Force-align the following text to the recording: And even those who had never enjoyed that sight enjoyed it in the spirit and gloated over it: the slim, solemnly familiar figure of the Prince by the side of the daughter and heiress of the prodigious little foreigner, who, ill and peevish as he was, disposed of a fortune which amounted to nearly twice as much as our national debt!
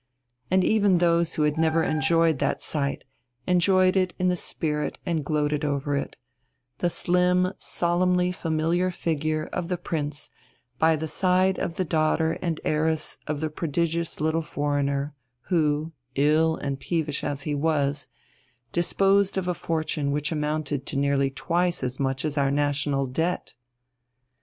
And 0.49 0.63
even 0.63 0.97
those 0.97 1.35
who 1.35 1.43
had 1.43 1.59
never 1.59 1.83
enjoyed 1.83 2.39
that 2.39 2.63
sight 2.63 3.03
enjoyed 3.45 3.95
it 3.95 4.15
in 4.17 4.29
the 4.29 4.35
spirit 4.35 4.97
and 5.05 5.23
gloated 5.23 5.63
over 5.63 5.95
it: 5.95 6.15
the 6.79 6.89
slim, 6.89 7.53
solemnly 7.59 8.31
familiar 8.31 8.89
figure 8.89 9.45
of 9.53 9.67
the 9.67 9.77
Prince 9.77 10.31
by 10.79 10.95
the 10.95 11.07
side 11.07 11.59
of 11.59 11.75
the 11.75 11.85
daughter 11.85 12.39
and 12.41 12.59
heiress 12.65 13.19
of 13.27 13.41
the 13.41 13.49
prodigious 13.51 14.19
little 14.19 14.41
foreigner, 14.41 15.13
who, 15.53 15.91
ill 16.15 16.55
and 16.55 16.79
peevish 16.79 17.23
as 17.23 17.43
he 17.43 17.53
was, 17.53 18.07
disposed 18.73 19.37
of 19.37 19.47
a 19.47 19.53
fortune 19.53 20.09
which 20.11 20.31
amounted 20.31 20.87
to 20.87 20.97
nearly 20.97 21.29
twice 21.29 21.83
as 21.83 21.99
much 21.99 22.25
as 22.25 22.39
our 22.39 22.49
national 22.49 23.05
debt! 23.05 23.53